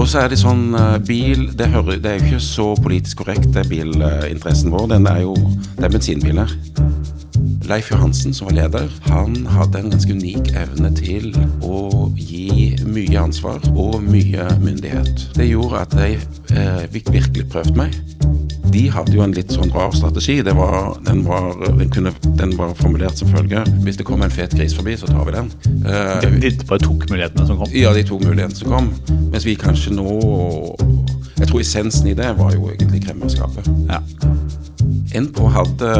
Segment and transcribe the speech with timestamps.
[0.00, 3.20] Og så er det sånn eh, bil det, hører, det er jo ikke så politisk
[3.20, 4.86] korrekt, det bilinteressen vår.
[4.94, 5.34] Den er jo
[5.76, 6.54] Det er bensinbiler.
[7.68, 11.28] Leif Johansen, som var leder, han hadde en ganske unik evne til
[11.62, 15.28] å gi mye ansvar og mye myndighet.
[15.36, 16.18] Det gjorde at jeg
[16.56, 17.94] eh, virkelig prøvd meg.
[18.70, 20.40] De hadde jo en litt sånn rar strategi.
[20.46, 24.34] Det var, den, var, den, kunne, den var formulert som følger Hvis det kommer en
[24.34, 25.50] fet gris forbi, så tar vi den.
[25.86, 27.72] Uh, De bare tok mulighetene som kom.
[27.74, 28.92] ja, de tok mulighetene som kom.
[29.32, 30.06] Mens vi kanskje nå
[31.40, 33.66] Jeg tror essensen i det var jo egentlig kremmerskapet.
[33.88, 34.02] Ja.
[35.16, 35.94] NPO hadde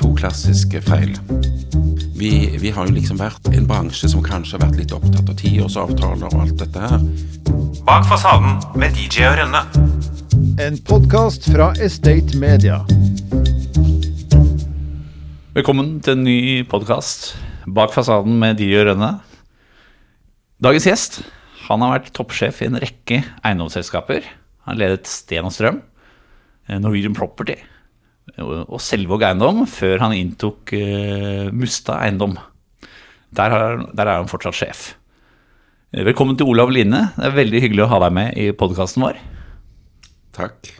[0.00, 1.14] to klassiske feil.
[2.20, 5.38] Vi, vi har jo liksom vært en bransje som kanskje har vært litt opptatt av
[5.40, 7.06] tiårsavtaler og alt dette her.
[7.86, 9.62] Bak fasaden med DJ og Rønne.
[10.60, 12.82] En podkast fra Estate Media.
[15.56, 16.34] Velkommen til en ny
[16.68, 17.30] podkast
[17.64, 19.08] Bak fasaden med de og Rønne.
[20.60, 21.16] Dagens gjest
[21.64, 24.28] han har vært toppsjef i en rekke eiendomsselskaper.
[24.68, 25.80] Han ledet Sten og Strøm,
[26.68, 27.56] eh, Norwegian Property
[28.44, 32.36] og Selvåg Eiendom før han inntok eh, Mustad Eiendom.
[33.32, 34.86] Der, har, der er han fortsatt sjef.
[35.96, 37.06] Eh, Velkommen til Olav Line.
[37.16, 39.22] Det er veldig hyggelig å ha deg med i podkasten vår.
[40.36, 40.70] Takk.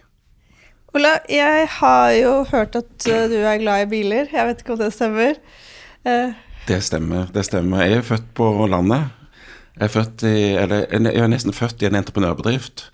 [0.94, 4.30] Ola, jeg har jo hørt at eh, du er glad i biler.
[4.32, 5.36] Jeg vet ikke om det stemmer?
[6.06, 6.32] Uh.
[6.66, 7.28] Det stemmer.
[7.34, 7.84] det stemmer.
[7.86, 9.10] Jeg er født på landet.
[9.76, 12.88] Jeg er, født i, eller, jeg er nesten født i en entreprenørbedrift.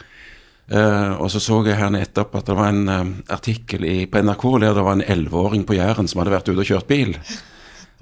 [0.66, 4.18] Uh, og så så jeg her nettopp at det var en uh, artikkel i, på
[4.18, 7.14] NRK der det var en elleveåring på Jæren som hadde vært ute og kjørt bil.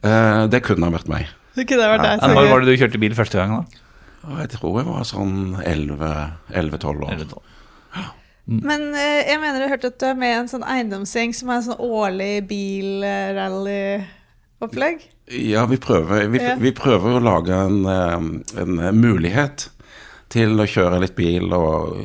[0.05, 1.29] Uh, det kunne ha vært meg.
[1.55, 2.35] Det kunne ha vært deg, ja.
[2.35, 3.83] Når var det du kjørte bil første gang, da?
[4.41, 7.13] Jeg tror jeg var sånn 11-12 år.
[7.13, 7.54] 11
[8.45, 8.61] Mm.
[8.61, 11.49] Men eh, jeg mener jeg hørte at du er med i en sånn eiendomsgjeng som
[11.49, 14.99] er en sånn årlig bilrallyopplegg?
[15.33, 16.57] Ja, vi prøver, vi, ja.
[16.61, 18.13] vi prøver, å lage en, eh,
[18.61, 19.71] en, eh, mulighet
[20.35, 21.97] til å kjøre litt bil og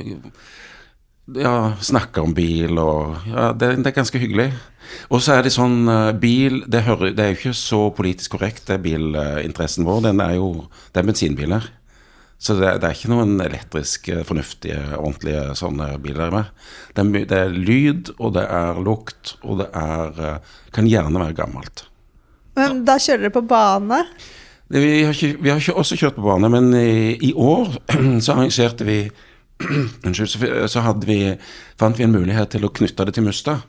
[1.36, 4.54] ja, snakke om bil og Ja, det, det er ganske hyggelig.
[5.14, 5.86] Og så er det sånn
[6.18, 10.02] Bil det, hører, det er jo ikke så politisk korrekt, det bilinteressen vår.
[10.08, 11.64] Den er jo Det er bensinbiler.
[12.40, 16.52] Så det, det er ikke noen elektriske, fornuftige, ordentlige sånne biler mer.
[16.96, 21.20] Det er, det er lyd, og det er lukt, og det er eh, Kan gjerne
[21.20, 21.84] være gammelt.
[22.56, 24.04] Men da kjører dere på bane.
[24.72, 27.76] Det- Vi har, ikke, vi har ikke også kjørt på bane, men i, i år
[28.24, 29.00] så arrangerte vi
[30.08, 31.20] Unnskyld, så, så vi,
[31.80, 33.66] fant vi en mulighet til å knytte det til Mustad.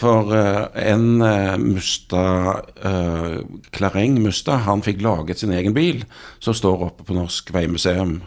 [0.00, 3.40] For eh, en uh, Mustad uh,
[3.76, 6.06] Klareng Musta, han fikk laget sin egen bil
[6.40, 8.20] som står oppe på Norsk Veimuseum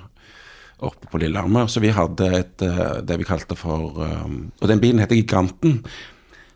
[0.84, 1.67] oppe på Lillehammer.
[1.67, 4.25] Så vi hadde et, eh, det vi kalte for eh,
[4.61, 5.84] Og den bilen heter Giganten.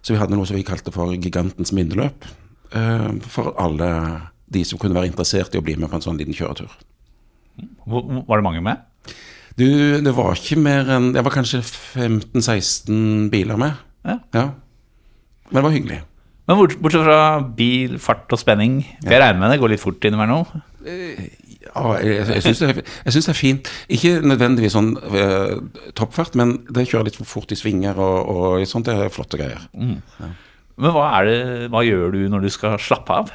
[0.02, 2.26] Så vi hadde noe som vi kalte for Gigantens minneløp.
[2.74, 6.18] eh, for alle de som kunne være interessert i å bli med på en sånn
[6.18, 6.72] liten kjøretur.
[7.88, 8.78] Var det mange med?
[9.58, 13.74] Du, det var ikke mer enn Det var kanskje 15-16 biler med.
[14.06, 14.52] Ja.
[15.52, 16.00] Men det var hyggelig.
[16.48, 17.20] Men bort, bortsett fra
[17.58, 20.46] bil, fart og spenning Jeg regner med det går litt fort innimellom?
[20.88, 23.68] Ja, jeg, jeg syns det, er- det er fint.
[23.92, 25.58] Ikke nødvendigvis sånn eh,
[26.00, 28.88] toppfart, men det kjører litt for fort i svinger og, og sånt.
[28.88, 29.66] Det er flotte greier.
[29.76, 31.38] Men hva, er det,
[31.74, 33.34] hva gjør du når du skal slappe av?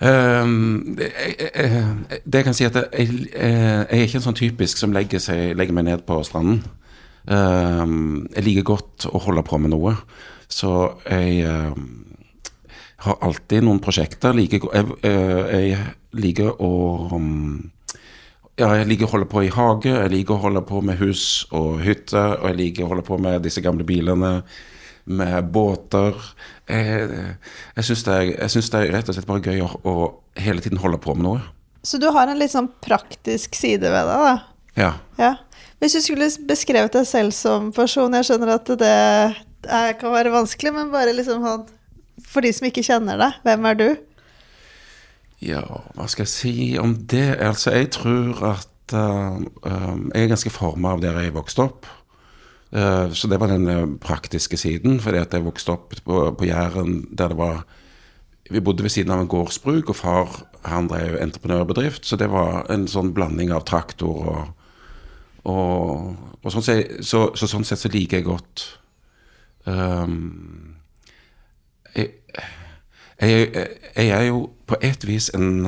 [0.00, 4.34] Um, det- jeg- det jeg kan si at jeg, jeg, jeg er ikke en sånn
[4.40, 6.64] typisk som legger, seg, legger meg ned på stranden.
[7.28, 9.94] Um, jeg liker godt å holde på med noe.
[10.48, 10.72] Så
[11.08, 11.86] jeg ehm,
[13.04, 14.34] har alltid noen prosjekter.
[14.36, 15.80] Liker, jeg, eh, jeg
[16.24, 16.74] liker å
[17.14, 17.72] um,
[18.54, 21.42] ja, jeg liker å holde på i hage, jeg liker å holde på med hus
[21.50, 24.36] og hytte, og jeg liker å holde på med disse gamle bilene,
[25.04, 26.14] med båter.
[26.70, 27.08] Jeg,
[27.74, 28.14] jeg syns det,
[28.46, 29.94] det er rett og slett bare gøy å, å
[30.40, 31.42] hele tiden holde på med noe.
[31.84, 34.36] Så du har en litt sånn praktisk side ved deg, da.
[34.78, 34.92] Ja.
[35.18, 35.34] Ja.
[35.82, 38.94] Hvis du skulle beskrevet deg selv som person Jeg skjønner at det
[39.66, 41.64] er, kan være vanskelig, men bare liksom sånn
[42.30, 43.88] For de som ikke kjenner deg, hvem er du?
[45.44, 45.64] Ja,
[45.96, 47.34] hva skal jeg si om det?
[47.42, 49.42] Altså, jeg tror at uh,
[50.14, 51.88] jeg er ganske forma av der jeg vokste opp.
[52.74, 57.02] Uh, så det var den praktiske siden, fordi at jeg vokste opp på, på Jæren
[57.12, 57.64] der det var
[58.50, 60.34] Vi bodde ved siden av en gårdsbruk, og far
[60.68, 64.44] han drev entreprenørbedrift, så det var en sånn blanding av traktor og
[65.44, 68.62] og, og sånn, sett- så, så sånn sett så liker jeg godt
[71.94, 72.08] jeg,
[73.96, 75.64] jeg, er jo på et vis en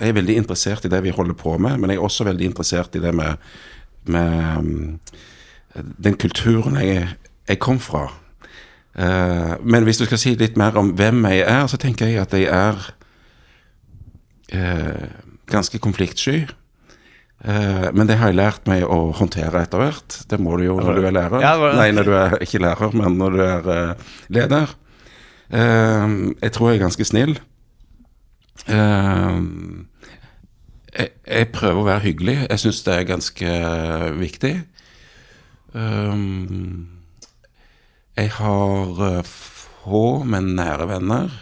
[0.00, 2.46] Jeg er veldig interessert i det vi holder på med, men jeg er også veldig
[2.50, 3.36] interessert i det med,
[4.04, 4.98] med
[6.04, 7.08] den kulturen jeg,
[7.48, 8.08] jeg kom fra.
[8.98, 12.18] Uh, men hvis du skal si litt mer om hvem jeg er, så tenker jeg
[12.18, 12.80] at jeg er
[14.54, 15.04] uh,
[15.46, 16.48] ganske konfliktsky.
[17.44, 20.16] Eh, men det har jeg lært meg å håndtere etter hvert.
[20.30, 21.44] Det må du jo når du er lærer.
[21.44, 24.74] Ja, det Nei, når du er ikke lærer, men når du er eh, leder.
[25.48, 26.06] Eh,
[26.42, 27.38] jeg tror jeg er ganske snill.
[30.98, 32.38] Jeg, jeg prøver å være hyggelig.
[32.48, 33.52] Jeg syns det er ganske
[34.18, 34.54] viktig.
[38.18, 41.38] Jeg har få, men nære venner.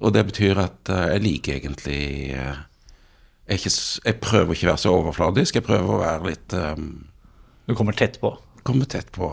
[0.00, 2.38] Og det betyr at jeg liker egentlig
[3.48, 3.72] jeg, ikke,
[4.04, 5.58] jeg prøver ikke å være så overfladisk.
[5.58, 6.88] Jeg prøver å være litt um,
[7.68, 8.34] Du kommer tett på.
[8.68, 9.32] Kommer tett på.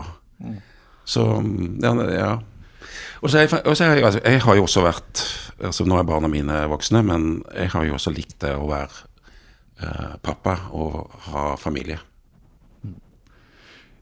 [1.06, 1.92] Så mm, ja.
[2.14, 2.30] ja.
[3.20, 5.24] Og så jeg, jeg, altså, jeg har jo også vært
[5.64, 9.06] altså Nå er barna mine voksne, men jeg har jo også likt det å være
[9.80, 11.96] uh, pappa og ha familie.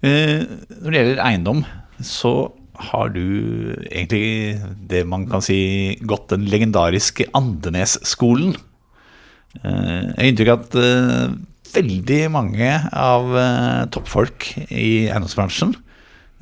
[0.04, 0.42] Eh,
[0.82, 1.62] når det gjelder eiendom,
[2.04, 2.50] så
[2.90, 3.22] har du
[3.86, 4.58] egentlig
[4.90, 8.56] det man kan si gått den legendariske Andenes-skolen.
[9.62, 11.34] Eh, jeg har inntrykk av at eh,
[11.74, 15.74] veldig mange av eh, toppfolk i eiendomsbransjen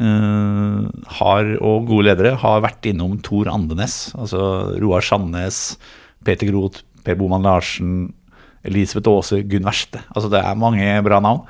[0.03, 0.81] eh,
[1.19, 4.11] har, og gode ledere har vært innom Tor Andenes.
[4.19, 4.43] Altså
[4.83, 5.63] Roar Sandnes,
[6.25, 8.13] Peter Groth, Per Boman Larsen,
[8.67, 10.05] Elisabeth Aase, Gunn Verste.
[10.15, 11.43] Altså det er mange bra navn.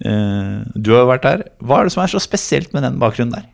[0.00, 1.44] Eh, du har jo vært der.
[1.64, 3.50] Hva er det som er så spesielt med den bakgrunnen der?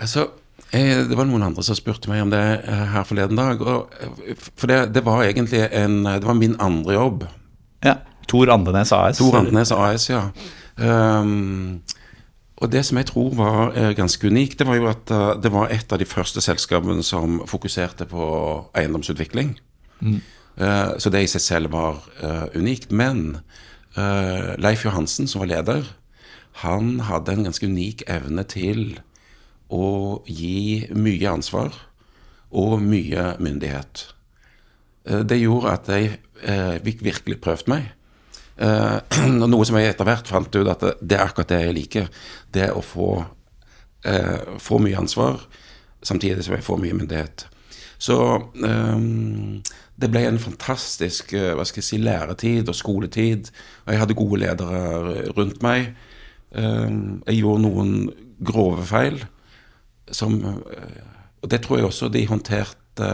[0.00, 0.28] Altså,
[0.74, 3.60] det var noen andre som spurte meg om det eh, her forleden dag.
[3.62, 7.26] Eh, for det, det var egentlig en Det var min andre jobb.
[7.84, 9.18] Ja, Tor Andenes AS.
[9.18, 10.28] Tor Andenes AS, ja.
[10.74, 11.82] Um,
[12.62, 15.50] og det som jeg tror var eh, ganske unikt, det var jo at eh, det
[15.52, 18.26] var et av de første selskapene som fokuserte på
[18.78, 19.56] eiendomsutvikling.
[20.04, 22.92] Eh, så det i seg selv var uh, unikt.
[22.94, 23.40] Men
[23.98, 25.90] uh, Leif Johansen, som var leder,
[26.62, 29.00] han hadde en ganske unik evne til
[29.74, 31.74] å gi mye ansvar
[32.54, 34.06] og mye myndighet.
[35.04, 37.90] Eh, Det gjorde at jeg eh, fikk virkelig prøvd meg.
[38.56, 38.98] Eh,
[39.42, 42.12] noe som jeg etter hvert fant ut at det, er akkurat det jeg liker.
[42.54, 43.10] Det å få,
[44.60, 45.38] få mye ansvar
[46.04, 47.46] samtidig som jeg får mye myndighet.
[47.96, 48.16] Så
[49.96, 53.48] det ble en fantastisk hva skal jeg si, læretid og skoletid.
[53.86, 54.82] Og jeg hadde gode ledere
[55.38, 55.94] rundt meg.
[56.52, 57.94] Jeg gjorde noen
[58.44, 59.22] grove feil
[60.14, 61.02] som eh,
[61.42, 63.10] Og det tror jeg også de håndterte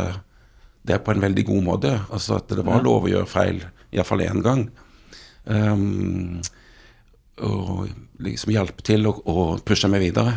[0.86, 1.96] det på en veldig god måte.
[2.12, 4.68] Altså at det var lov å gjøre feil, iallfall én gang.
[5.44, 6.38] Um,
[7.40, 7.88] og
[8.22, 10.36] liksom hjelpe til å, å pushe meg videre.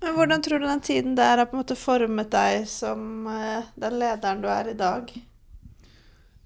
[0.00, 3.66] Men hvordan tror du den tiden der har på en måte formet deg som eh,
[3.80, 5.10] den lederen du er i dag?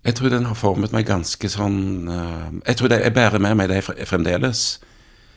[0.04, 3.56] Jeg tror den har formet meg ganske sånn eh, Jeg tror det, jeg bærer med
[3.60, 4.64] meg det fremdeles.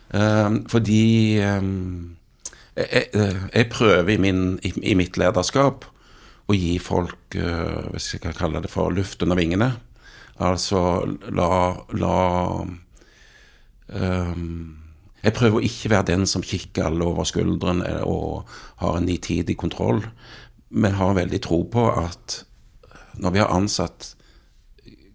[0.07, 1.03] Um, fordi
[1.43, 1.61] eh,
[2.77, 3.09] jeg,
[3.53, 5.87] jeg, prøver i, min, i, i mitt lederskap
[6.47, 9.71] å gi folk, eh, hvis jeg kan kalle det for luft under vingene.
[10.43, 10.79] Altså
[11.33, 11.49] la,
[11.97, 12.17] la
[13.89, 14.75] um,
[15.23, 18.47] Jeg prøver å ikke være den som kikker alle over skulderen eh, og
[18.83, 20.03] har en nitidig kontroll,
[20.69, 22.43] men har veldig tro på at
[23.17, 24.13] når vi har ansatt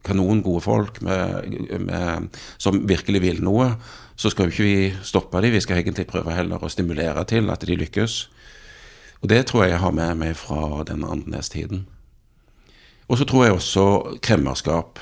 [0.02, 1.46] kanongode folk med,
[1.86, 3.68] med, som virkelig vil noe,
[4.16, 5.54] så skal jo ikke vi stoppe dem.
[5.54, 8.18] Vi skal egentlig prøve heller å stimulere til at de lykkes.
[9.22, 11.86] Og det tror jeg jeg har med meg fra den Andenes-tiden.
[13.08, 13.86] Og så tror jeg også
[14.22, 14.98] kremmerskap.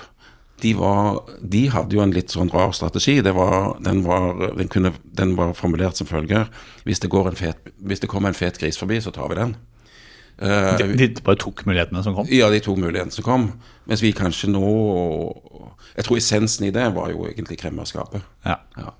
[0.60, 3.20] De, var, de hadde jo en litt sånn rar strategi.
[3.24, 6.50] Det var, den, var, den, kunne, den var formulert som følger
[6.84, 9.40] Hvis det, går en fet, hvis det kommer en fet gris forbi, så tar vi
[9.40, 9.56] den.
[10.40, 12.28] Uh, De, de bare tok mulighetene som kom.
[12.32, 13.46] ja, de tok mulighetene som kom.
[13.88, 14.64] Mens vi kanskje nå
[15.96, 18.24] Jeg tror essensen i det var jo egentlig kremmerskapet.
[18.44, 18.60] Ja.
[18.76, 18.92] Ja.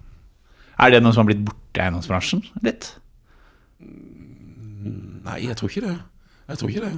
[0.81, 2.45] Er det noe som har blitt borte i eiendomsbransjen?
[2.65, 2.95] Litt?
[3.81, 5.99] Nei, jeg tror ikke det.
[6.51, 6.95] Jeg tror ikke det.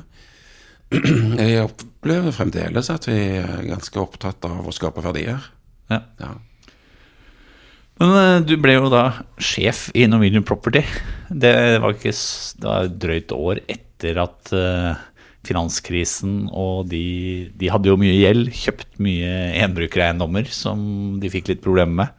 [1.40, 5.40] Jeg opplever fremdeles at vi er ganske opptatt av å skape verdier.
[5.88, 6.02] Ja.
[6.20, 6.34] Ja.
[8.00, 9.04] Men eh, du ble jo da
[9.40, 10.82] sjef i Norwegian Property.
[11.28, 15.00] Det var ikke det var drøyt år etter at eh,
[15.48, 19.32] finanskrisen og de, de hadde jo mye gjeld, kjøpt mye
[19.64, 20.82] enbrukereiendommer som
[21.22, 22.18] de fikk litt problemer med.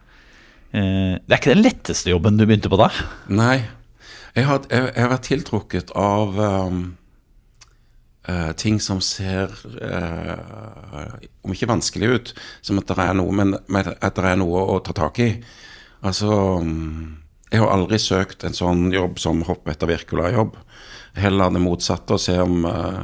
[0.74, 2.89] Eh, det er ikke den letteste jobben du begynte på da?
[3.30, 3.62] Nei.
[4.34, 6.80] Jeg har, jeg, jeg har vært tiltrukket av um,
[8.25, 11.12] uh, ting som ser uh,
[11.46, 12.32] Om ikke vanskelig ut,
[12.65, 15.30] som at det er noe, men, at det er noe å ta tak i.
[16.01, 16.32] Altså
[16.65, 17.20] um,
[17.51, 20.58] Jeg har aldri søkt en sånn jobb som hopp etter Wirkola-jobb.
[21.22, 23.03] Heller det motsatte, å se om eh,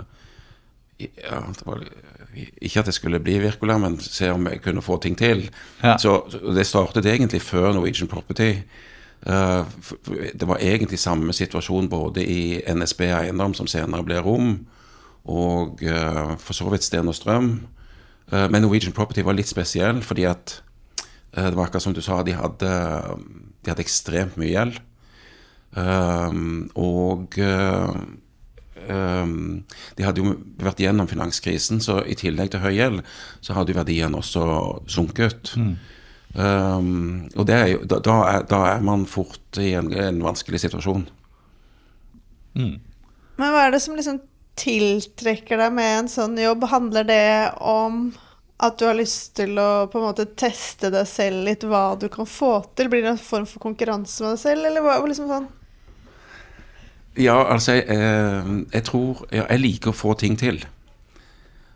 [1.00, 1.84] ja, det var,
[2.62, 5.48] Ikke at jeg skulle bli Wirkola, men se om jeg kunne få ting til.
[5.84, 5.98] Ja.
[5.98, 6.22] Så
[6.56, 8.54] det startet egentlig før Norwegian Property.
[9.26, 9.66] Eh,
[10.34, 14.54] det var egentlig samme situasjon både i NSB Eiendom, som senere ble Rom,
[15.30, 17.52] og eh, for så vidt Sten og Strøm.
[18.32, 20.60] Eh, men Norwegian Property var litt spesiell, fordi at
[21.30, 22.70] det var akkurat som du sa, de hadde,
[23.62, 24.80] de hadde ekstremt mye gjeld.
[26.74, 27.38] Og
[28.88, 30.34] de hadde jo
[30.64, 33.02] vært gjennom finanskrisen, så i tillegg til høy gjeld,
[33.46, 34.44] så hadde jo verdiene også
[34.90, 35.54] sunket.
[36.34, 40.22] Um, og det er jo, da, da, er, da er man fort i en, en
[40.22, 41.08] vanskelig situasjon.
[43.40, 44.20] Men hva er det som liksom
[44.60, 46.68] tiltrekker deg med en sånn jobb?
[46.70, 47.30] Handler det
[47.64, 48.10] om
[48.60, 52.10] at du har lyst til å på en måte teste deg selv litt, hva du
[52.12, 52.92] kan få til?
[52.92, 55.00] Blir det en form for konkurranse med deg selv, eller hva?
[55.08, 55.48] liksom sånn?
[57.20, 60.62] Ja, altså, jeg, eh, jeg tror Jeg liker å få ting til.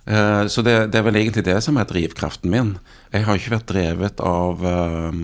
[0.05, 2.77] Eh, så det, det er vel egentlig det som er drivkraften min.
[3.11, 5.19] Jeg har ikke vært drevet av eh,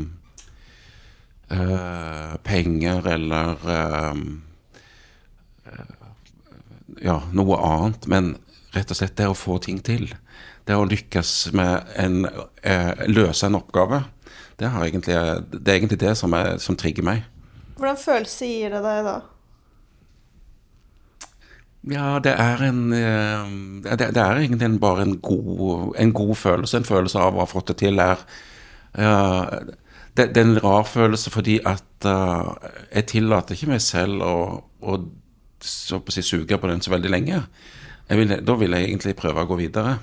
[1.55, 4.21] eh, penger eller eh,
[7.03, 8.33] ja, noe annet, men
[8.75, 10.09] rett og slett det å få ting til.
[10.67, 12.25] Det å lykkes med en
[13.09, 14.03] løse en oppgave.
[14.59, 15.15] Det, egentlig,
[15.55, 17.23] det er egentlig det som, er, som trigger meg.
[17.79, 19.19] Hvordan følelse gir det deg da?
[21.87, 26.77] Ja, det er en eh, Det, er egentlig bare en god, en god følelse.
[26.77, 28.19] En følelse av å ha fått det til er
[30.17, 34.35] det, det er en rar følelse fordi at eh, jeg tillater ikke meg selv å,
[34.81, 34.99] å
[35.59, 37.43] å si, suge på den så veldig lenge.
[38.09, 39.97] Vil, da vil jeg egentlig prøve å gå videre.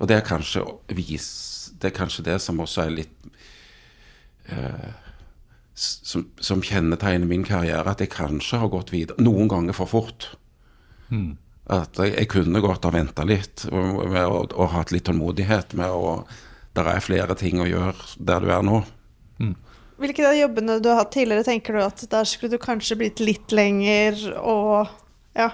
[0.00, 3.26] Og det er kanskje Det er kanskje det som også er litt
[4.50, 4.90] uh,
[5.74, 10.32] som, som kjennetegner min karriere, at jeg kanskje har gått videre noen ganger for fort.
[11.72, 15.94] At jeg, jeg kunne godt ha venta litt og, å, og hatt litt tålmodighet med
[15.94, 16.22] å
[16.74, 18.78] Der er flere ting å gjøre der du er nå.
[20.00, 23.20] Hvilke av jobbene du har hatt tidligere, tenker du at der skulle du kanskje blitt
[23.20, 24.88] litt lenger og
[25.36, 25.52] Ja.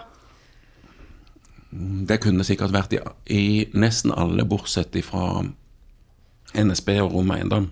[1.70, 5.42] Det kunne sikkert vært i, i nesten alle, bortsett fra
[6.56, 7.68] NSB og Rom Eiendom.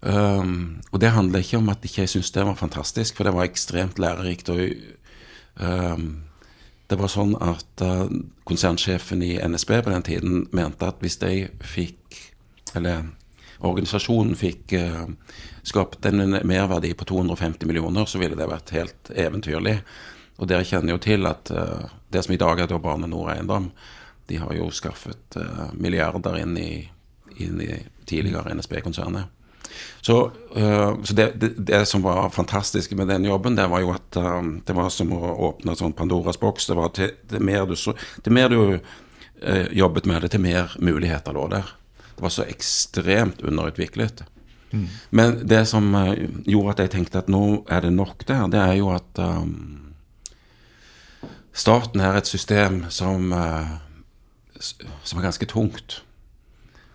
[0.00, 3.34] Um, og det handler ikke om at ikke jeg syntes det var fantastisk, for det
[3.34, 4.48] var ekstremt lærerikt.
[4.48, 4.60] og
[5.58, 6.29] um,
[6.90, 8.08] Det var sånn at uh,
[8.48, 12.18] konsernsjefen i NSB på den tiden mente at hvis de fikk
[12.74, 13.08] Eller
[13.66, 15.06] organisasjonen fikk uh,
[15.66, 19.74] skapt en merverdi på 250 millioner, så ville det vært helt eventyrlig.
[20.38, 23.34] Og dere kjenner jo til at uh, det som i dag er da Bane Nor
[23.34, 23.68] Eiendom,
[24.30, 25.36] de har jo skaffet
[25.74, 26.70] milliarder inn i,
[27.42, 27.72] inn i
[28.06, 29.26] tidligere NSB-konsernet.
[30.00, 33.92] Så, uh, så det, det, det som var fantastisk med den jobben, det var jo
[33.94, 36.70] at um, det var som å åpne sånn Pandoras boks.
[36.70, 40.44] Det var til, til mer du, så, til mer du uh, jobbet med det, til
[40.44, 41.74] mer muligheter lå der.
[42.14, 44.24] Det var så ekstremt underutviklet.
[45.10, 45.88] Men det som
[46.46, 49.90] gjorde at jeg tenkte at nå er det nok der, det er jo at um,
[51.50, 53.80] staten er et system som, uh,
[54.60, 56.00] som er ganske tungt.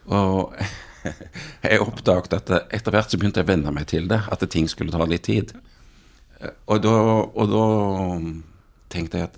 [0.06, 0.56] Og
[1.66, 4.70] jeg oppdaget at etter hvert så begynte jeg å venne meg til det, at ting
[4.72, 5.54] skulle ta litt tid.
[6.40, 6.94] Eh, Og da,
[7.26, 7.66] og da
[8.92, 9.38] tenkte jeg at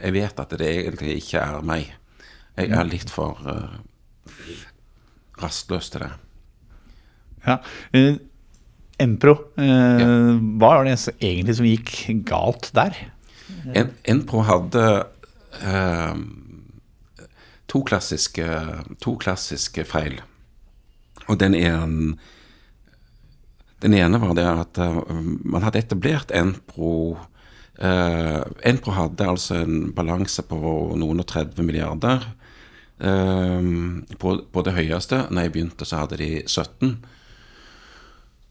[0.00, 1.92] jeg vet at det egentlig ikke er meg.
[2.58, 3.78] Jeg er litt for uh,
[5.40, 6.10] rastløs til det.
[7.46, 7.56] Ja.
[7.96, 8.18] Eh,
[9.00, 10.08] uh, ja.
[10.60, 11.94] hva var det egentlig som gikk
[12.28, 12.98] galt der?
[13.72, 14.82] En, Enpro hadde
[17.70, 18.48] to, klassiske,
[19.00, 20.20] to klassiske feil.
[21.30, 22.16] Og den ene,
[23.80, 25.00] den ene var det at eh,
[25.46, 27.18] man hadde etablert Enpro
[27.80, 30.58] Uh, Enpro hadde altså en balanse på
[31.00, 32.26] noen og 30 milliarder.
[33.00, 35.22] Uh, på, på det høyeste.
[35.32, 36.90] Når jeg begynte, så hadde de 17.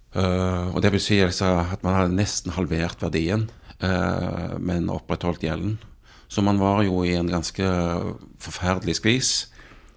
[0.09, 3.45] Uh, og det vil si altså, at man hadde nesten halvert verdien,
[3.85, 5.77] eh, men opprettholdt gjelden.
[6.29, 7.65] Så man var jo i en ganske
[8.41, 9.31] forferdelig skvis.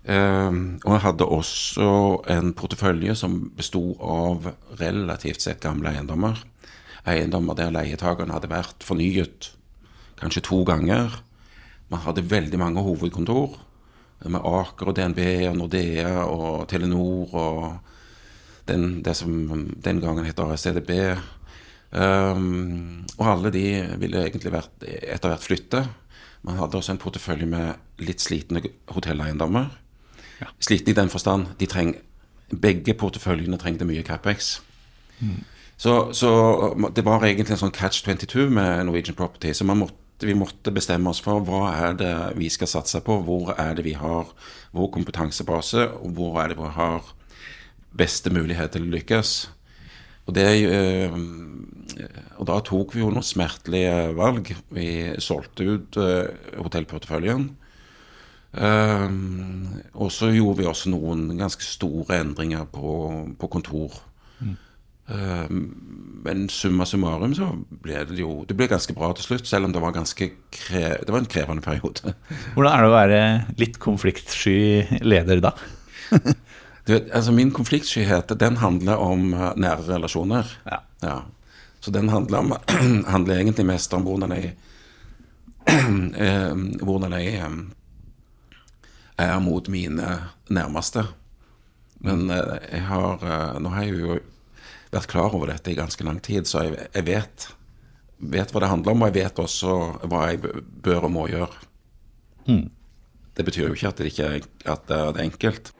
[0.02, 1.88] Eh, og jeg hadde også
[2.34, 4.48] en portefølje som besto av
[4.80, 6.40] relativt sett gamle eiendommer.
[7.08, 9.52] Eiendommer der leietakerne hadde vært fornyet
[10.20, 11.20] kanskje to ganger.
[11.90, 13.58] Man hadde veldig mange hovedkontor
[14.30, 17.64] med Aker og DNB og Nordea og Telenor og
[18.70, 19.32] den, det som
[19.82, 20.92] den gangen het ASCDB.
[21.92, 23.66] Um, og alle de
[24.00, 25.82] ville egentlig vært, etter hvert flytte.
[26.46, 28.62] Man hadde også en portefølje med litt slitne
[28.94, 29.68] hotelleiendommer.
[30.62, 31.94] Slitne i den forstand de treng,
[32.52, 34.58] begge porteføljene trengte mye capex.
[35.76, 36.30] Så, så
[36.94, 39.50] det var egentlig en sånn catch 22 med Norwegian Property.
[39.54, 43.18] Så måtte, vi måtte bestemme oss for hva er det vi skal satse på.
[43.26, 44.30] Hvor er det vi har
[44.76, 47.10] vår kompetansebase, og hvor er det vi har
[47.98, 49.32] beste mulighet til å lykkes.
[50.28, 51.16] Og, det, eh,
[52.38, 54.52] og da tok vi jo noen smertelige valg.
[54.70, 54.88] Vi
[55.22, 56.30] solgte ut eh,
[56.62, 57.48] hotellporteføljen.
[58.52, 62.96] Um, og så gjorde vi også noen ganske store endringer på,
[63.40, 63.96] på kontor.
[65.12, 65.62] Um,
[66.22, 67.48] men summa summarum så
[67.82, 71.10] ble det jo Det ble ganske bra til slutt, selv om det var, kre, det
[71.10, 72.14] var en krevende periode.
[72.54, 73.20] Hvordan er det å være
[73.58, 75.56] litt konfliktsky leder da?
[76.82, 80.48] Du vet, altså Min konfliktskyhet den handler om eh, nære relasjoner.
[80.66, 81.20] Ja.
[81.78, 82.56] Så den handler, om,
[83.14, 84.50] handler egentlig mest om hvordan jeg
[86.26, 87.54] eh, Hvordan jeg eh,
[89.20, 90.18] er mot mine
[90.52, 91.06] nærmeste.
[92.02, 94.20] Men eh, jeg har eh, Nå har jeg jo
[94.92, 97.46] vært klar over dette i ganske lang tid, så jeg, jeg vet,
[98.32, 100.42] vet hva det handler om, og jeg vet også hva jeg
[100.84, 101.62] bør og må gjøre.
[103.32, 105.72] Det betyr jo ikke at det ikke er, at det er enkelt.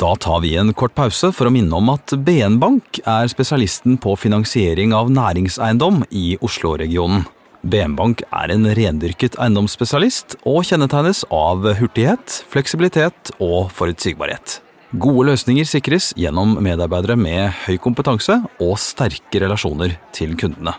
[0.00, 3.98] Da tar vi en kort pause for å minne om at BN Bank er spesialisten
[4.02, 7.26] på finansiering av næringseiendom i Oslo-regionen.
[7.64, 14.58] BN Bank er en rendyrket eiendomsspesialist og kjennetegnes av hurtighet, fleksibilitet og forutsigbarhet.
[15.00, 20.76] Gode løsninger sikres gjennom medarbeidere med høy kompetanse og sterke relasjoner til kundene.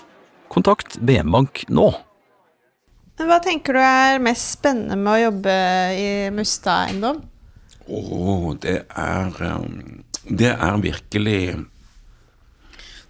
[0.53, 1.89] Kontakt BM Bank nå.
[3.17, 5.59] Hva tenker du er mest spennende med å jobbe
[5.97, 7.23] i Mustad eiendom?
[7.85, 11.41] Å, det er um, Det er virkelig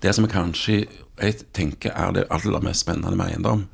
[0.03, 0.83] Det som kanskje
[1.21, 3.65] jeg tenker er det aller mest spennende med eiendom.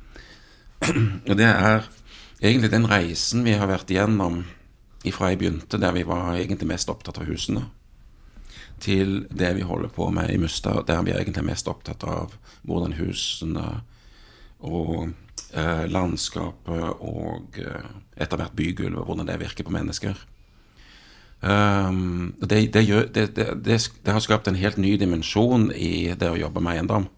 [1.28, 1.86] Og det er
[2.42, 4.42] egentlig den reisen vi har vært igjennom
[5.06, 7.64] ifra jeg begynte, der vi var egentlig mest opptatt av husene,
[8.82, 12.36] til det vi holder på med i Mustad, der vi er egentlig mest opptatt av
[12.66, 13.66] hvordan husene
[14.62, 15.10] og
[15.54, 20.18] eh, landskapet og eh, etter hvert bygulvet, hvordan det virker på mennesker.
[21.42, 23.34] Um, det, det, gjør, det,
[23.66, 27.08] det har skapt en helt ny dimensjon i det å jobbe med eiendom.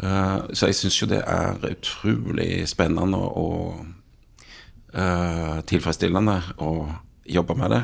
[0.00, 6.72] Uh, så jeg syns jo det er utrolig spennende og, og uh, tilfredsstillende å
[7.28, 7.82] jobbe med det.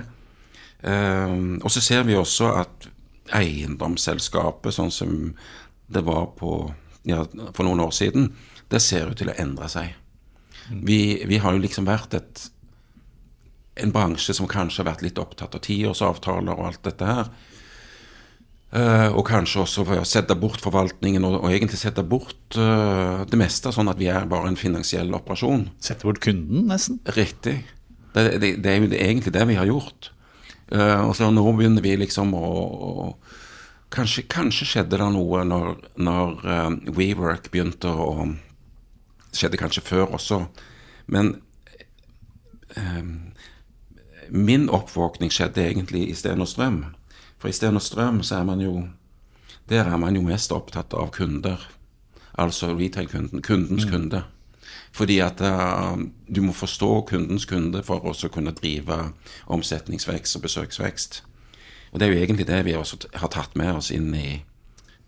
[0.87, 2.89] Um, og så ser vi også at
[3.37, 5.15] eiendomsselskapet, sånn som
[5.93, 6.59] det var på,
[7.09, 8.31] ja, for noen år siden,
[8.73, 9.95] det ser ut til å endre seg.
[10.71, 12.47] Vi, vi har jo liksom vært et
[13.76, 17.29] en bransje som kanskje har vært litt opptatt av tiårsavtaler og alt dette her.
[18.75, 23.39] Eh, og kanskje også å sette bort forvaltningen og, og egentlig sette bort uh, det
[23.39, 25.69] meste, sånn at vi er bare en finansiell operasjon.
[25.79, 26.99] Sette bort kunden, nesten.
[27.15, 27.61] Riktig.
[28.17, 30.11] Det, det, det er jo det, egentlig det vi har gjort.
[30.73, 33.07] Uh, og så nå begynner vi liksom å, å
[33.95, 35.71] kanskje, kanskje skjedde det noe når,
[36.02, 38.33] når WeWork begynte å
[39.37, 40.39] Skjedde kanskje før også.
[41.13, 41.35] Men
[44.33, 46.79] min oppvåkning skjedde egentlig i Sten og Strøm.
[47.47, 48.89] For i Sten og Strøm så er man jo
[49.71, 51.61] Der er man jo mest opptatt av kunder.
[52.35, 53.43] Altså retail-kunden.
[53.43, 54.25] Kundens kunde.
[54.93, 55.99] Fordi at uh,
[56.35, 59.13] du må forstå kundens kunde for også å kunne drive
[59.47, 61.23] omsetningsvekst og besøksvekst.
[61.93, 64.43] Og det er jo egentlig det vi også har tatt med oss inn i,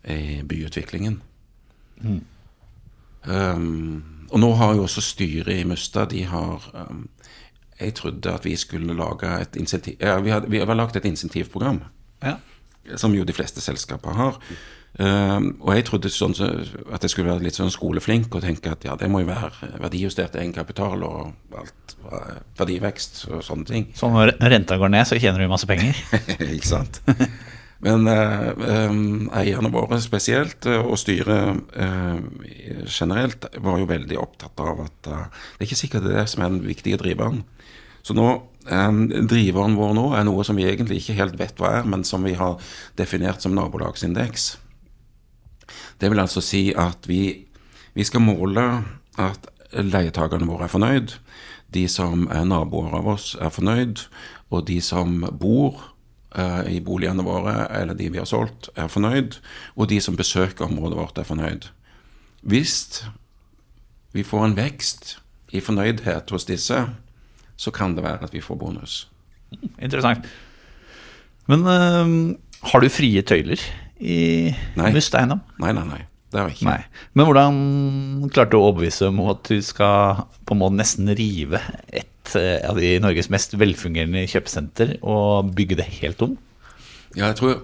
[0.06, 1.20] i byutviklingen.
[3.26, 7.08] Um, og nå har jo også styret i Musta De har um,
[7.80, 11.04] Jeg trodde at vi skulle lage et insentiv ja, Vi har, vi har lagd et
[11.04, 11.82] insentivprogram,
[12.24, 12.38] Ja.
[12.96, 14.38] som jo de fleste selskaper har.
[14.98, 16.48] Uh, og jeg trodde sånn, så,
[16.90, 19.76] at jeg skulle være litt sånn skoleflink og tenke at ja, det må jo være
[19.84, 21.94] verdijustert egenkapital og alt,
[22.58, 23.86] verdivekst og sånne ting.
[23.94, 26.00] Så når renta går ned, så tjener du masse penger.
[26.56, 27.02] Ikke sant?
[27.84, 28.48] Men uh,
[28.90, 32.18] um, eierne våre spesielt, eh, og styret uh,
[32.90, 35.20] generelt, var jo veldig opptatt av at det
[35.60, 37.44] er ikke sikkert det er det som er den viktige driveren.
[38.02, 38.26] Så nå,
[38.68, 42.24] driveren vår nå er noe som vi egentlig ikke helt vet hva er, men som
[42.26, 42.58] vi har
[43.00, 44.50] definert som nabolagsindeks.
[45.98, 47.48] Det vil altså si at vi,
[47.94, 48.66] vi skal måle
[49.18, 51.14] at leietakerne våre er fornøyd,
[51.74, 54.06] de som er naboer av oss er fornøyd,
[54.48, 55.82] og de som bor
[56.32, 59.36] eh, i boligene våre, eller de vi har solgt, er fornøyd,
[59.76, 61.68] og de som besøker området vårt, er fornøyd.
[62.40, 63.04] Hvis
[64.16, 65.18] vi får en vekst
[65.52, 66.86] i fornøydhet hos disse,
[67.58, 68.98] så kan det være at vi får bonus.
[69.82, 70.26] Interessant.
[71.48, 72.20] Men øhm,
[72.70, 73.60] har du frie tøyler
[73.98, 74.18] i
[74.78, 74.92] Nei.
[74.94, 75.40] Must eiendom?
[75.62, 76.02] Nei, nei, nei.
[76.28, 76.68] Det har jeg ikke.
[76.68, 77.06] Nei.
[77.16, 77.58] Men hvordan
[78.34, 82.60] klarte du å overbevise om at du skal på en måte nesten rive et eh,
[82.68, 86.36] av de Norges mest velfungerende kjøpesenter og bygge det helt om?
[87.16, 87.56] Ja, jeg tror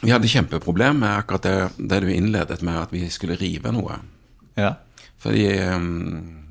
[0.00, 1.54] vi hadde kjempeproblem med akkurat det,
[1.90, 3.98] det du innledet med, at vi skulle rive noe.
[4.58, 4.76] Ja.
[5.20, 6.47] Fordi ehm,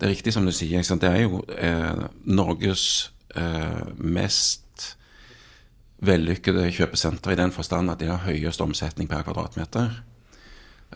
[0.00, 0.80] Det er riktig som du sier.
[0.80, 4.94] Det er jo eh, Norges eh, mest
[6.00, 9.98] vellykkede kjøpesenter i den forstand at de har høyest omsetning per kvadratmeter.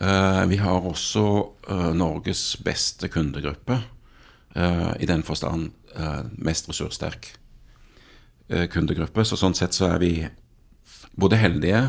[0.01, 1.25] Eh, vi har også
[1.69, 3.77] eh, Norges beste kundegruppe.
[4.55, 7.35] eh, i den forstand eh, mest ressurssterk
[8.73, 9.25] kundegruppe.
[9.25, 10.11] Så sånn sett så er vi
[11.17, 11.79] både heldige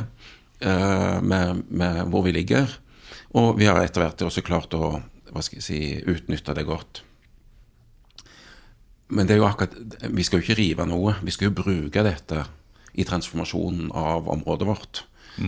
[1.20, 2.70] med, med hvor vi ligger,
[3.36, 5.02] og vi har etter hvert også klart å
[5.36, 7.02] hva skal jeg si, utnytte det godt.
[9.08, 9.74] Men det er jo akkurat,
[10.10, 11.14] vi skal jo ikke rive noe.
[11.22, 12.46] Vi skal jo bruke dette
[12.96, 15.04] i transformasjonen av området vårt.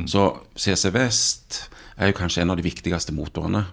[0.07, 1.63] Så CC Vest
[1.97, 3.65] er jo kanskje en av de viktigste motorene.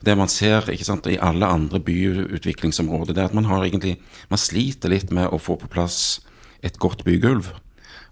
[0.00, 3.98] Det man ser ikke sant, i alle andre byutviklingsområder, det er at man har egentlig,
[4.30, 6.20] man sliter litt med å få på plass
[6.64, 7.50] et godt bygulv.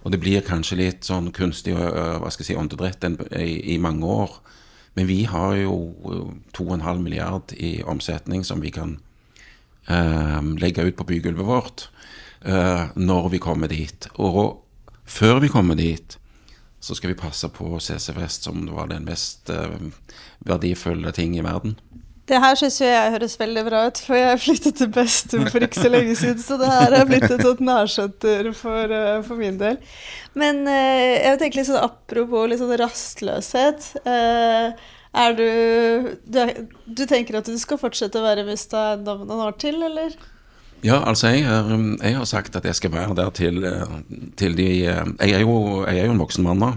[0.05, 3.07] Og det blir kanskje litt sånn kunstig øh, hva skal jeg si, åndedrett
[3.39, 4.37] i, i mange år.
[4.99, 5.79] Men vi har jo
[6.11, 9.08] øh, 2,5 milliard i omsetning som vi kan eh,
[9.89, 11.89] legge ut på bygulvet vårt
[12.45, 14.09] eh, når vi kommer dit.
[14.21, 14.65] Og
[15.09, 16.19] før vi kommer dit,
[16.81, 19.79] så skal vi passe på CC Vest som det var den mest eh,
[20.47, 21.79] verdifulle ting i verden.
[22.29, 25.81] Det her syns jeg høres veldig bra ut, for jeg flyttet til Bestum for ikke
[25.81, 29.57] så lenge siden, så det her er blitt et sånt nærsenter for, eh, for min
[29.61, 29.81] del.
[30.39, 33.91] Men eh, jeg tenker litt sånn apropos litt sånn rastløshet.
[34.05, 35.47] eh, er du,
[36.27, 36.41] du
[36.87, 40.17] Du tenker at du skal fortsette å være Musta Eiendom noen år til, eller?
[40.85, 43.97] Ja, altså jeg, er, um, jeg har sagt at jeg skal være der til, eh,
[44.39, 46.69] til de eh, jeg er, jo, jeg er jo en voksen mann nå,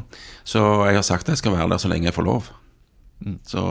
[0.43, 2.49] så jeg har sagt at jeg skal være der så lenge jeg får lov.
[3.45, 3.61] Så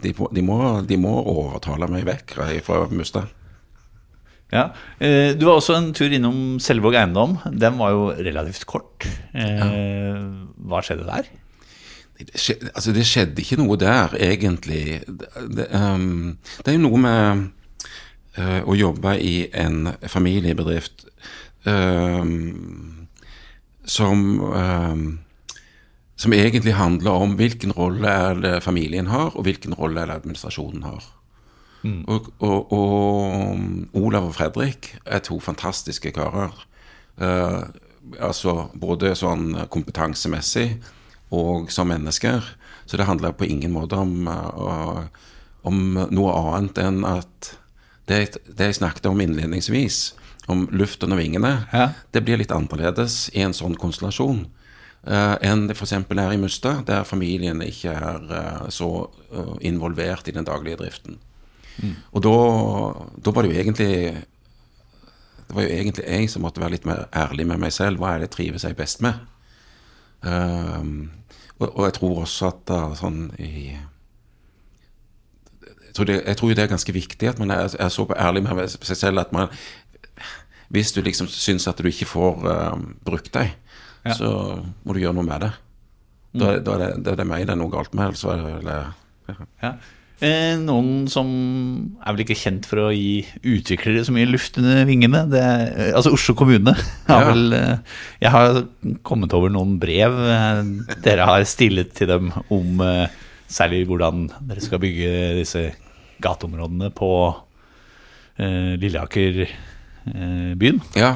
[0.00, 0.56] de, de, må,
[0.88, 3.28] de må overtale meg vekk fra Mustad.
[4.48, 4.70] Ja.
[5.04, 7.36] Eh, Du var også en tur innom Selvåg eiendom.
[7.52, 9.04] Den var jo relativt kort.
[9.36, 10.16] Eh,
[10.64, 11.28] Hva skjedde der?
[12.18, 15.02] Altså det skjedde ikke noe der, egentlig.
[15.06, 17.44] Det, det, um, det er jo noe med
[18.38, 21.06] uh, å jobbe i en familiebedrift
[21.64, 23.06] um,
[23.86, 25.08] som um,
[26.18, 30.16] som egentlig handler om hvilken rolle er det familien har, og hvilken rolle er det
[30.18, 31.04] administrasjonen har.
[32.10, 33.60] Og, og, og
[33.94, 36.56] Olav og Fredrik er to fantastiske karer.
[37.22, 37.70] Uh,
[38.18, 40.72] altså både sånn kompetansemessig
[41.34, 42.44] og som mennesker.
[42.86, 45.02] Så det handler på ingen måte om, eh,
[45.62, 47.54] om noe annet enn at
[48.08, 50.14] det, det jeg snakket om innledningsvis,
[50.48, 51.92] om luften og vingene, Ja.
[52.12, 54.46] det blir litt annerledes i en sånn konstellasjon
[55.04, 55.92] uh, enn det f.eks.
[55.92, 58.88] er i Mustad, der familien ikke er uh, så
[59.32, 61.18] uh, involvert i den daglige driften.
[62.10, 62.36] Og da,
[63.22, 63.92] da var det jo egentlig
[65.46, 68.00] Det var jo egentlig jeg som måtte være litt mer ærlig med meg selv.
[68.00, 69.14] Hva er det jeg trives jeg best med?
[70.22, 71.10] Um,
[71.58, 73.52] og, og jeg tror også at da, sånn i
[75.88, 78.44] jeg tror, det, jeg tror det er ganske viktig at man er, er så ærlig
[78.44, 79.48] med seg selv at man
[80.70, 82.76] Hvis du liksom syns at du ikke får uh,
[83.06, 83.54] brukt deg,
[84.14, 84.30] så
[84.84, 85.52] må du gjøre noe med det.
[86.38, 88.12] Da, da, er det, da er det meg det er noe galt med.
[88.12, 88.92] Altså, eller,
[89.28, 89.46] ja.
[89.62, 89.72] Ja.
[90.20, 91.28] Eh, noen som
[92.02, 95.20] er vel ikke kjent for å gi utviklere så mye luft under vingene.
[95.30, 96.74] Det, er- eh, altså Oslo kommune
[97.06, 97.28] har Ja.
[97.30, 97.76] vel eh,
[98.24, 98.58] Jeg har
[99.06, 100.16] kommet over noen brev
[101.04, 102.82] dere har stillet til dem om
[103.48, 105.62] særlig hvordan dere skal bygge disse
[106.20, 107.12] gateområdene på
[108.42, 109.44] eh, Lilleaker
[110.58, 110.80] byen.
[110.96, 111.14] ja.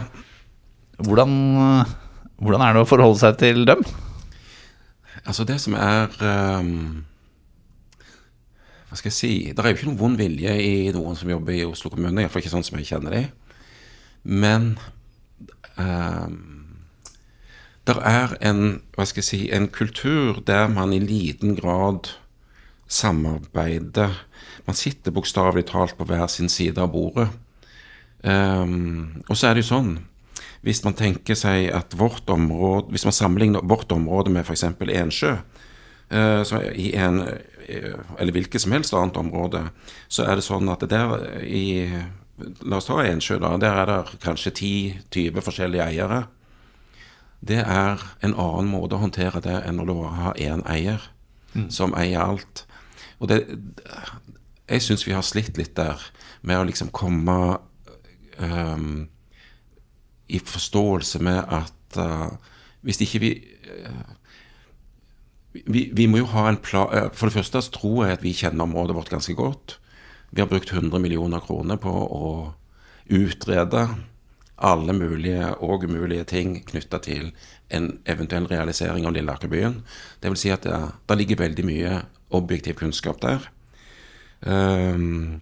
[1.02, 1.30] Hvordan,
[2.38, 3.80] hvordan er det å forholde seg til dem?
[5.26, 7.00] Altså det som er ehm,
[8.92, 11.54] Hva skal jeg si Det er jo ikke noen vond vilje i noen som jobber
[11.56, 12.20] i Oslo kommune.
[12.20, 13.30] Iallfall ikke sånn som jeg kjenner dem.
[14.22, 14.66] Men
[15.80, 16.34] um,
[17.88, 18.60] det er en
[18.92, 22.12] hva skal jeg si, en kultur der man i liten grad
[22.84, 24.12] samarbeider.
[24.68, 27.30] Man sitter bokstavelig talt på hver sin side av bordet.
[28.20, 29.94] Um, og så er det jo sånn
[30.62, 34.68] hvis man tenker seg at vårt område Hvis man sammenligner vårt område med f.eks.
[34.78, 35.32] Ensjø,
[36.12, 37.20] i en,
[37.66, 39.64] eh, eller hvilket som helst annet område,
[40.08, 41.64] så er det sånn at det der i
[42.64, 43.52] La oss ta Ensjø, da.
[43.60, 46.24] Der er det kanskje 10-20 forskjellige eiere.
[47.44, 51.04] Det er en annen måte å håndtere det enn når du har én eier
[51.70, 52.64] som eier alt.
[53.20, 53.44] Og det
[54.68, 56.00] Jeg syns vi har slitt litt der
[56.40, 57.58] med å liksom komme
[58.38, 59.08] um,
[60.28, 62.30] i forståelse med at uh,
[62.80, 63.30] hvis ikke vi
[63.68, 64.12] eh,
[65.52, 68.32] vi, vi må jo ha en plan For det første så tror jeg at vi
[68.36, 69.76] kjenner området vårt ganske godt.
[70.32, 72.30] Vi har brukt 100 millioner kroner på å
[73.12, 73.86] utrede
[74.62, 77.32] alle mulige og umulige ting knytta til
[77.74, 79.80] en eventuell realisering av Lilleakerbyen.
[80.22, 81.96] Det vil si at det, det ligger veldig mye
[82.32, 83.48] objektiv kunnskap der.
[84.42, 85.40] Um,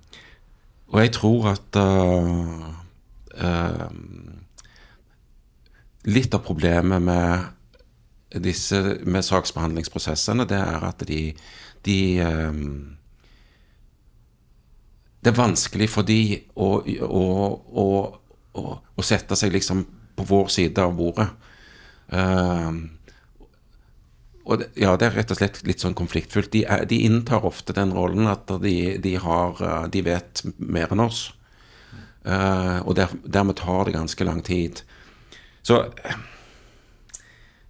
[0.91, 2.75] og jeg tror at uh,
[3.41, 3.89] uh,
[6.09, 7.43] Litt av problemet med
[8.39, 11.23] disse med saksbehandlingsprosessene, det er at de,
[11.87, 12.97] de ehm,
[15.21, 16.21] det er vanskelig for de
[16.55, 17.25] å, å,
[17.83, 18.65] å,
[18.97, 19.83] å, sette seg liksom
[20.17, 21.27] på vår side av bordet.
[22.09, 22.79] Eh,
[24.51, 26.51] og det, ja, det er rett og slett litt sånn konfliktfullt.
[26.55, 30.95] De, er, de inntar ofte den rollen at de, de, har, eh, de vet mer
[30.95, 31.27] enn oss.
[32.25, 34.83] Eh, og der, dermed tar det ganske lang tid.
[35.63, 35.83] Så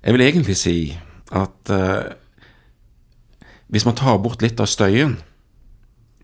[0.00, 0.76] jeg vil egentlig si
[1.36, 2.12] at eh,
[3.70, 5.18] hvis man tar bort litt av støyen,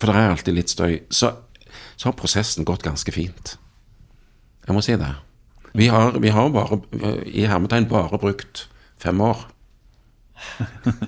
[0.00, 1.32] for det er alltid litt støy, så,
[1.96, 3.54] så har prosessen gått ganske fint.
[4.66, 5.12] Jeg må si det.
[5.76, 6.80] Vi har, vi har bare,
[7.28, 8.66] i hermetegn bare brukt
[8.98, 9.46] fem år.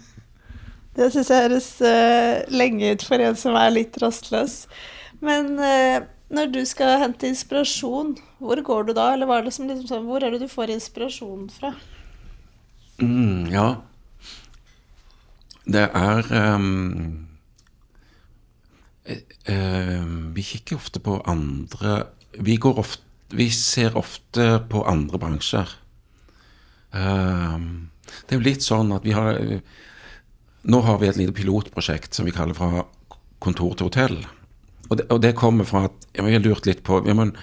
[0.98, 4.64] Det syns jeg høres uh, lenge ut for en som er litt rastløs.
[5.22, 6.02] Men uh,
[6.34, 9.12] når du skal hente inspirasjon, hvor går du da?
[9.14, 11.70] Eller var det som liksom sånn, hvor er det du får inspirasjon fra?
[12.98, 13.66] Mm, ja.
[15.68, 17.26] Det er um,
[19.44, 22.06] eh, Vi kikker ofte på andre
[22.40, 25.68] Vi, ofte, vi ser ofte på andre bransjer.
[26.96, 27.90] Ehm,
[28.24, 29.36] det er jo litt sånn at vi har
[30.68, 32.86] Nå har vi et lite pilotprosjekt som vi kaller fra
[33.38, 34.16] kontor til hotell.
[34.88, 37.34] Og det, og det kommer fra at Vi har lurt litt på ja, men,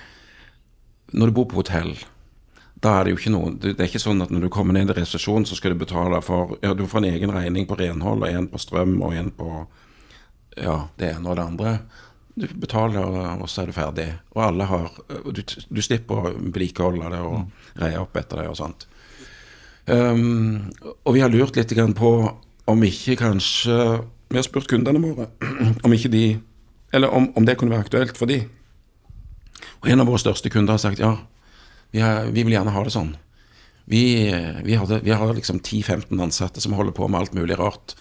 [1.13, 1.93] Når du bor på hotell,
[2.83, 4.91] da er det jo ikke noe Det er ikke sånn at når du kommer ned
[4.91, 8.25] i resesjon, så skal du betale for Ja, du får en egen regning på renhold,
[8.25, 9.51] og en på strøm, og en på
[10.55, 11.77] ja, det ene og det andre.
[12.35, 14.07] Du betaler, og så er du ferdig.
[14.35, 14.91] Og alle har
[15.31, 18.87] Du, du slipper å vedlikeholde det og reie opp etter det og sånt.
[19.87, 20.71] Um,
[21.05, 22.11] og vi har lurt litt på
[22.65, 23.75] om ikke kanskje
[24.31, 25.27] Vi har spurt kundene våre
[25.85, 26.39] om ikke de
[26.91, 28.39] Eller om, om det kunne være aktuelt for de.
[29.83, 31.11] Og en av våre største kunder har sagt ja,
[31.95, 33.13] vi, har, vi vil gjerne ha det sånn.
[33.85, 34.03] Vi,
[34.65, 37.95] vi, hadde, vi har liksom 10-15 ansatte som holder på med alt mulig rart.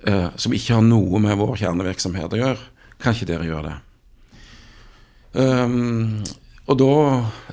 [0.00, 2.68] Uh, som ikke har noe med vår kjernevirksomhet å gjøre.
[3.00, 3.76] Kan ikke dere gjøre det?
[5.36, 6.24] Um,
[6.66, 6.94] og da,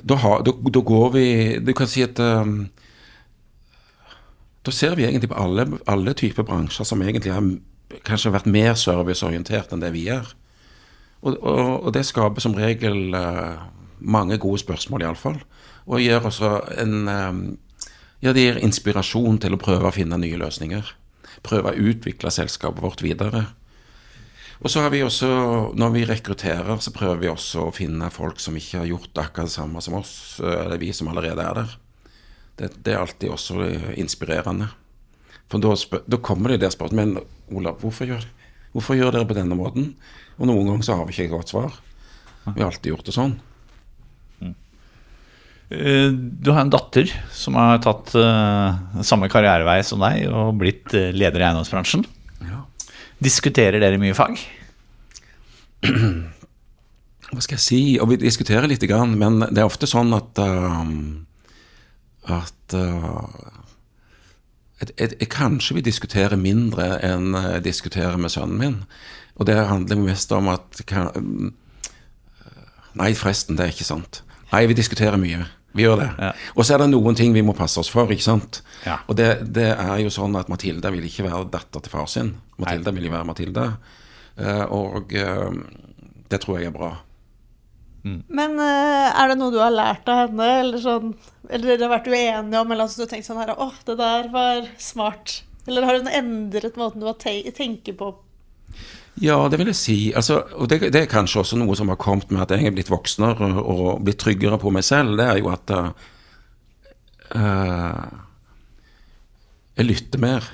[0.02, 1.26] da, har, da, da går vi
[1.62, 2.64] Du kan si at um,
[4.66, 7.46] da ser vi egentlig på alle, alle typer bransjer som egentlig har
[8.08, 10.26] kanskje vært mer serviceorientert enn det vi er.
[11.22, 13.68] Og, og, og det skaper som regel uh,
[14.00, 15.38] mange gode spørsmål, iallfall.
[15.88, 17.40] Og gjør også en eh,
[18.18, 20.88] Ja, det gir inspirasjon til å prøve å finne nye løsninger.
[21.46, 23.44] Prøve å utvikle selskapet vårt videre.
[24.58, 25.28] Og så har vi også,
[25.78, 29.46] når vi rekrutterer, så prøver vi også å finne folk som ikke har gjort akkurat
[29.46, 31.76] det samme som oss, eh, eller vi som allerede er der.
[32.58, 34.72] Det, det er alltid også eh, inspirerende.
[35.48, 38.26] For da, spør, da kommer det der spørsmålet Men Olav, hvorfor gjør,
[38.74, 39.92] hvorfor gjør dere på denne måten?
[40.36, 41.78] Og noen ganger så har vi ikke et godt svar.
[42.48, 43.38] Vi har alltid gjort det sånn.
[45.70, 50.94] Eh, Du har en datter som har tatt eh, samme karrierevei som deg og blitt
[50.96, 52.06] eh, leder i eiendomsbransjen.
[52.48, 52.62] Ja.
[53.20, 54.40] Diskuterer dere mye fag?
[57.28, 57.80] Hva skal jeg si?
[58.00, 60.38] Og vi diskuterer litt, grann, men det er ofte sånn at
[62.32, 62.76] At
[64.78, 68.78] jeg, jeg Kanskje vi diskuterer mindre enn jeg diskuterer med sønnen min.
[69.36, 71.12] Og det handler mest om at kan,
[72.96, 74.22] Nei, forresten, det er ikke sant.
[74.48, 75.44] Nei, vi diskuterer mye.
[75.78, 76.08] Vi gjør det.
[76.18, 76.32] Ja.
[76.56, 78.60] Og så er det noen ting vi må passe oss for, ikke sant.
[78.84, 78.98] Ja.
[79.06, 82.34] Og det, det er jo sånn at Matilda vil ikke være datter til far sin.
[82.58, 83.68] Matilda vil jo være Matilda.
[84.38, 85.60] Eh, og eh,
[86.28, 86.96] det tror jeg er bra.
[88.08, 91.10] Men eh, er det noe du har lært av henne, eller sånn
[91.48, 93.98] Eller dere har vært uenige om, eller altså du har tenkt sånn her Å, det
[93.98, 95.42] der var smart.
[95.68, 98.12] Eller har hun endret måten du tenker på?
[99.18, 99.96] Ja, det vil jeg si.
[100.16, 102.74] Altså, og det, det er kanskje også noe som har kommet med at jeg er
[102.76, 105.16] blitt voksnere og blitt tryggere på meg selv.
[105.18, 105.72] Det er jo at
[107.34, 108.06] eh,
[109.78, 110.46] jeg lytter mer.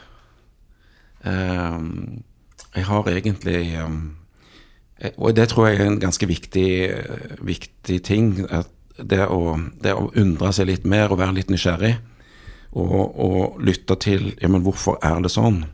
[1.25, 1.81] Uh,
[2.75, 6.71] jeg har egentlig eh, Og det tror jeg er en ganske viktig,
[7.41, 8.35] viktig ting.
[8.99, 11.95] Det å, det å undre seg litt mer og være litt nysgjerrig.
[12.75, 15.65] Og, og lytte til Ja, men hvorfor er det sånn?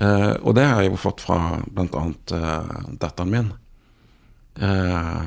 [0.00, 2.04] Eh, og det har jeg jo fått fra bl.a.
[2.32, 3.52] Uh, datteren min.
[4.58, 5.22] Eh,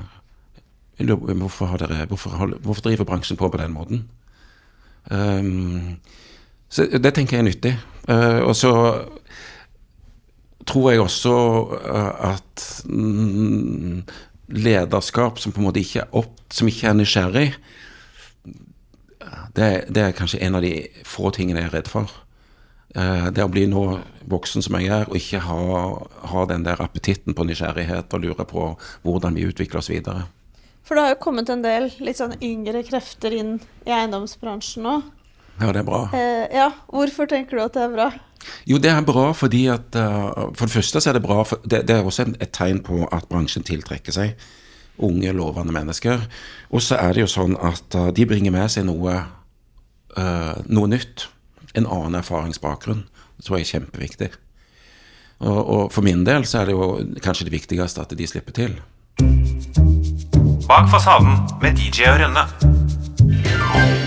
[0.97, 4.07] jeg lurer på, hvorfor, dere, hvorfor, hvorfor driver bransjen på på den måten?
[5.11, 5.99] Um,
[6.69, 7.73] så det tenker jeg er nyttig.
[8.09, 8.73] Eh, og så
[10.67, 11.35] tror jeg også
[12.27, 14.03] at mm,
[14.47, 17.49] lederskap som på en måte ikke er opp, som ikke er nysgjerrig,
[19.55, 20.73] det, det er kanskje en av de
[21.07, 22.11] få tingene jeg er redd for.
[22.95, 23.83] Eh, det å bli nå
[24.31, 25.59] voksen som jeg er, og ikke ha,
[26.31, 28.69] ha den der appetitten på nysgjerrighet og lure på
[29.03, 30.27] hvordan vi utvikler oss videre.
[30.87, 35.01] For det har jo kommet en del litt sånn yngre krefter inn i eiendomsbransjen nå.
[35.57, 36.05] Ja, det er bra.
[36.15, 38.07] Eh, ja, hvorfor tenker du at det er bra?
[38.69, 41.59] Jo, det er bra fordi at uh, For det første så er det bra for,
[41.65, 44.37] det, det, er også et tegn på at bransjen tiltrekker seg
[45.03, 46.23] unge, lovende mennesker.
[46.73, 49.17] Og så er det jo sånn at uh, de bringer med seg noe,
[50.17, 51.27] uh, noe nytt
[51.73, 53.05] en annen erfaringsbakgrunn.
[53.37, 54.29] Det tror jeg er kjempeviktig.
[55.37, 56.89] Og, og for min del så er det jo
[57.23, 58.79] kanskje det viktigste at de slipper til.
[60.67, 64.06] Bak fasaden med DJ og Rønne.